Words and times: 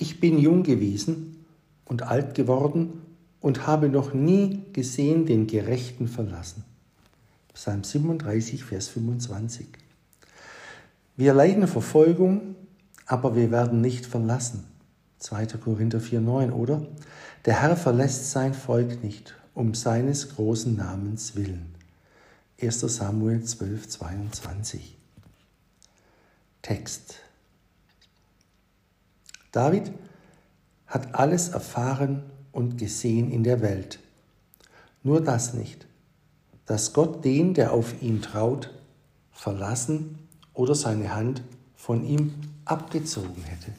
Ich 0.00 0.18
bin 0.18 0.38
jung 0.38 0.62
gewesen 0.62 1.44
und 1.84 2.04
alt 2.04 2.34
geworden 2.34 3.02
und 3.42 3.66
habe 3.66 3.90
noch 3.90 4.14
nie 4.14 4.62
gesehen 4.72 5.26
den 5.26 5.46
Gerechten 5.46 6.08
verlassen. 6.08 6.64
Psalm 7.52 7.84
37, 7.84 8.64
Vers 8.64 8.88
25. 8.88 9.66
Wir 11.18 11.34
leiden 11.34 11.68
Verfolgung, 11.68 12.56
aber 13.04 13.36
wir 13.36 13.50
werden 13.50 13.82
nicht 13.82 14.06
verlassen. 14.06 14.64
2. 15.18 15.44
Korinther 15.62 16.00
4, 16.00 16.22
9, 16.22 16.50
oder? 16.50 16.86
Der 17.44 17.60
Herr 17.60 17.76
verlässt 17.76 18.30
sein 18.30 18.54
Volk 18.54 19.04
nicht, 19.04 19.34
um 19.54 19.74
seines 19.74 20.34
großen 20.34 20.76
Namens 20.76 21.36
willen. 21.36 21.74
1. 22.58 22.80
Samuel 22.80 23.44
12, 23.44 23.86
22. 23.86 24.96
Text. 26.62 27.16
David 29.52 29.92
hat 30.86 31.14
alles 31.14 31.50
erfahren 31.50 32.22
und 32.52 32.78
gesehen 32.78 33.30
in 33.30 33.44
der 33.44 33.60
Welt. 33.60 34.00
Nur 35.02 35.20
das 35.20 35.54
nicht, 35.54 35.86
dass 36.66 36.92
Gott 36.92 37.24
den, 37.24 37.54
der 37.54 37.72
auf 37.72 38.02
ihn 38.02 38.22
traut, 38.22 38.70
verlassen 39.32 40.18
oder 40.54 40.74
seine 40.74 41.14
Hand 41.14 41.42
von 41.74 42.04
ihm 42.04 42.34
abgezogen 42.64 43.42
hätte. 43.44 43.72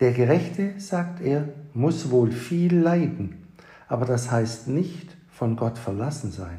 Der 0.00 0.12
Gerechte, 0.12 0.78
sagt 0.78 1.22
er, 1.22 1.48
muss 1.72 2.10
wohl 2.10 2.32
viel 2.32 2.76
leiden, 2.76 3.46
aber 3.88 4.04
das 4.04 4.30
heißt 4.30 4.68
nicht 4.68 5.16
von 5.30 5.56
Gott 5.56 5.78
verlassen 5.78 6.32
sein, 6.32 6.58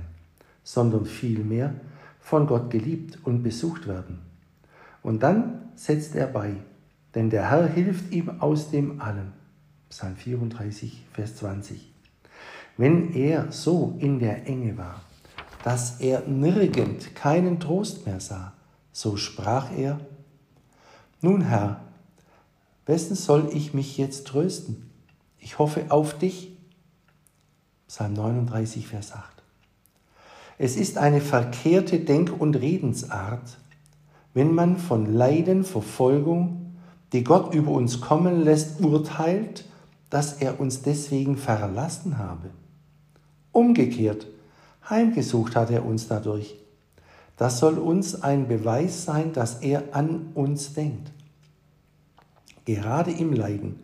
sondern 0.63 1.05
vielmehr 1.05 1.73
von 2.19 2.47
Gott 2.47 2.69
geliebt 2.69 3.19
und 3.23 3.43
besucht 3.43 3.87
werden. 3.87 4.19
Und 5.03 5.21
dann 5.21 5.69
setzt 5.75 6.15
er 6.15 6.27
bei, 6.27 6.55
denn 7.15 7.29
der 7.29 7.49
Herr 7.49 7.67
hilft 7.67 8.11
ihm 8.11 8.41
aus 8.41 8.69
dem 8.69 9.01
Allen. 9.01 9.33
Psalm 9.89 10.15
34, 10.15 11.03
Vers 11.13 11.37
20. 11.37 11.91
Wenn 12.77 13.13
er 13.13 13.51
so 13.51 13.95
in 13.99 14.19
der 14.19 14.45
Enge 14.45 14.77
war, 14.77 15.01
dass 15.63 15.99
er 15.99 16.27
nirgend 16.27 17.15
keinen 17.15 17.59
Trost 17.59 18.05
mehr 18.05 18.19
sah, 18.19 18.53
so 18.91 19.17
sprach 19.17 19.71
er, 19.75 19.99
Nun 21.21 21.41
Herr, 21.41 21.81
wessen 22.85 23.15
soll 23.15 23.49
ich 23.53 23.73
mich 23.73 23.97
jetzt 23.97 24.27
trösten? 24.27 24.89
Ich 25.39 25.59
hoffe 25.59 25.85
auf 25.89 26.17
dich. 26.17 26.51
Psalm 27.87 28.13
39, 28.13 28.87
Vers 28.87 29.13
8. 29.13 29.37
Es 30.57 30.75
ist 30.75 30.97
eine 30.97 31.21
verkehrte 31.21 31.99
Denk- 31.99 32.39
und 32.39 32.55
Redensart, 32.55 33.57
wenn 34.33 34.53
man 34.53 34.77
von 34.77 35.13
Leiden, 35.13 35.63
Verfolgung, 35.63 36.66
die 37.13 37.23
Gott 37.23 37.53
über 37.53 37.71
uns 37.71 38.01
kommen 38.01 38.43
lässt, 38.43 38.81
urteilt, 38.81 39.65
dass 40.09 40.33
er 40.33 40.59
uns 40.59 40.81
deswegen 40.81 41.37
verlassen 41.37 42.17
habe. 42.17 42.49
Umgekehrt, 43.51 44.27
heimgesucht 44.89 45.55
hat 45.55 45.71
er 45.71 45.85
uns 45.85 46.07
dadurch. 46.07 46.55
Das 47.37 47.59
soll 47.59 47.77
uns 47.77 48.21
ein 48.23 48.47
Beweis 48.47 49.05
sein, 49.05 49.33
dass 49.33 49.61
er 49.61 49.83
an 49.95 50.31
uns 50.33 50.73
denkt. 50.73 51.11
Gerade 52.65 53.11
im 53.11 53.31
Leiden, 53.31 53.79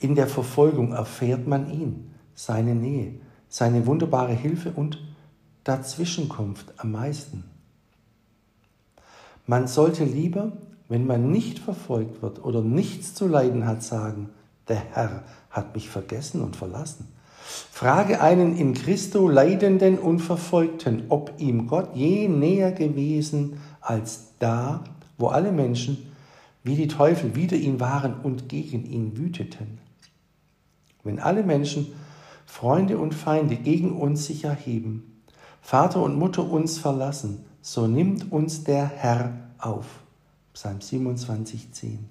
in 0.00 0.14
der 0.14 0.26
Verfolgung 0.26 0.92
erfährt 0.92 1.46
man 1.46 1.70
ihn, 1.70 2.14
seine 2.34 2.74
Nähe, 2.74 3.14
seine 3.48 3.86
wunderbare 3.86 4.34
Hilfe 4.34 4.72
und 4.72 5.02
Dazwischenkunft 5.64 6.72
am 6.76 6.92
meisten. 6.92 7.44
Man 9.46 9.66
sollte 9.66 10.04
lieber, 10.04 10.52
wenn 10.88 11.06
man 11.06 11.30
nicht 11.30 11.58
verfolgt 11.58 12.22
wird 12.22 12.44
oder 12.44 12.62
nichts 12.62 13.14
zu 13.14 13.26
leiden 13.26 13.66
hat, 13.66 13.82
sagen, 13.82 14.30
der 14.68 14.82
Herr 14.92 15.22
hat 15.50 15.74
mich 15.74 15.88
vergessen 15.88 16.42
und 16.42 16.56
verlassen. 16.56 17.08
Frage 17.70 18.20
einen 18.20 18.56
in 18.56 18.74
Christo 18.74 19.28
leidenden 19.28 19.98
und 19.98 20.20
verfolgten, 20.20 21.04
ob 21.08 21.32
ihm 21.38 21.66
Gott 21.66 21.94
je 21.94 22.28
näher 22.28 22.72
gewesen 22.72 23.60
als 23.80 24.34
da, 24.38 24.84
wo 25.16 25.28
alle 25.28 25.52
Menschen 25.52 26.08
wie 26.62 26.76
die 26.76 26.88
Teufel 26.88 27.34
wider 27.34 27.56
ihn 27.56 27.80
waren 27.80 28.20
und 28.22 28.48
gegen 28.48 28.84
ihn 28.84 29.16
wüteten. 29.16 29.78
Wenn 31.02 31.18
alle 31.18 31.42
Menschen, 31.42 31.86
Freunde 32.44 32.98
und 32.98 33.14
Feinde 33.14 33.56
gegen 33.56 33.92
uns 33.92 34.26
sich 34.26 34.44
erheben, 34.44 35.22
Vater 35.62 36.02
und 36.02 36.18
Mutter 36.18 36.44
uns 36.50 36.78
verlassen, 36.78 37.44
so 37.62 37.86
nimmt 37.86 38.30
uns 38.32 38.64
der 38.64 38.86
Herr 38.86 39.32
auf. 39.58 39.86
Psalm 40.58 40.80
27, 40.80 41.70
10. 41.70 42.08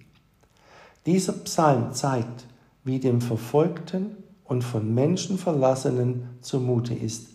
Dieser 1.06 1.34
Psalm 1.34 1.92
zeigt, 1.92 2.46
wie 2.86 2.98
dem 2.98 3.20
Verfolgten 3.20 4.24
und 4.46 4.64
von 4.64 4.96
Menschen 4.96 5.38
Verlassenen 5.38 6.30
zumute 6.40 6.94
ist, 6.94 7.28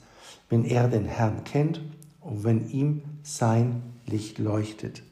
wenn 0.48 0.64
er 0.64 0.88
den 0.88 1.04
Herrn 1.04 1.44
kennt 1.44 1.82
und 2.22 2.44
wenn 2.44 2.66
ihm 2.70 3.02
sein 3.22 3.82
Licht 4.06 4.38
leuchtet. 4.38 5.02